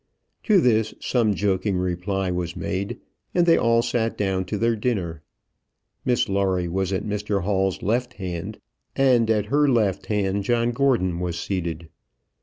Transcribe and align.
To 0.45 0.59
this 0.59 0.95
some 0.99 1.35
joking 1.35 1.77
reply 1.77 2.31
was 2.31 2.55
made, 2.55 2.97
and 3.35 3.45
they 3.45 3.55
all 3.55 3.83
sat 3.83 4.17
down 4.17 4.45
to 4.45 4.57
their 4.57 4.75
dinner. 4.75 5.21
Miss 6.05 6.27
Lawrie 6.27 6.67
was 6.67 6.91
at 6.91 7.03
Mr 7.05 7.43
Hall's 7.43 7.83
left 7.83 8.13
hand, 8.13 8.57
and 8.95 9.29
at 9.29 9.45
her 9.53 9.67
left 9.69 10.07
hand 10.07 10.43
John 10.43 10.71
Gordon 10.71 11.19
was 11.19 11.37
seated. 11.39 11.89